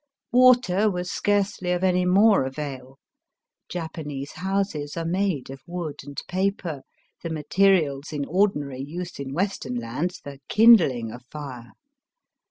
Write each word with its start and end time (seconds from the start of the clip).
Water 0.31 0.89
was 0.89 1.11
scarcely 1.11 1.71
of 1.71 1.83
any 1.83 2.05
more 2.05 2.43
avail. 2.43 2.97
Japanese 3.69 4.31
houses 4.31 4.97
are 4.97 5.05
made 5.05 5.51
of 5.51 5.61
wood 5.67 5.99
and 6.03 6.19
paper, 6.27 6.81
the 7.21 7.29
materials 7.29 8.11
in 8.11 8.25
ordinary 8.25 8.81
use 8.81 9.19
in 9.19 9.31
Western 9.31 9.75
lands 9.75 10.17
for 10.17 10.37
kindhng 10.49 11.13
a 11.13 11.19
fire. 11.19 11.73